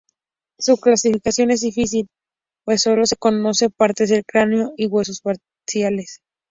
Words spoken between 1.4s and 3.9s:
es difícil pues sólo se conoce